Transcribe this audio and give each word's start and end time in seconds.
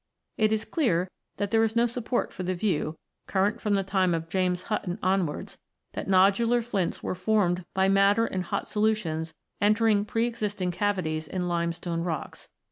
It 0.35 0.51
is 0.51 0.65
clear 0.65 1.11
that 1.37 1.51
there 1.51 1.61
is 1.63 1.75
no 1.75 1.85
support 1.85 2.33
for 2.33 2.41
the 2.41 2.55
view, 2.55 2.97
current 3.27 3.61
from 3.61 3.75
the 3.75 3.83
time 3.83 4.15
of 4.15 4.29
James 4.29 4.63
Hutton 4.63 4.97
onwards, 5.03 5.59
that 5.93 6.07
nodular 6.07 6.63
flints 6.63 7.03
are 7.03 7.13
formed 7.13 7.65
by 7.75 7.87
matter 7.87 8.25
in 8.25 8.41
hot 8.41 8.67
solutions 8.67 9.35
entering 9.61 10.03
pre 10.05 10.25
existing 10.25 10.71
cavities 10.71 11.27
in 11.27 11.47
limestone 11.47 12.01
rocks. 12.01 12.47